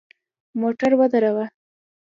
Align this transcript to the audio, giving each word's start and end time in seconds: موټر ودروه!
موټر 0.59 0.91
ودروه! 0.99 1.45